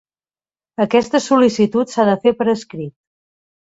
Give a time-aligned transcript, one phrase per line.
[0.85, 2.95] Aquesta sol·licitud s'ha de fer per escrit.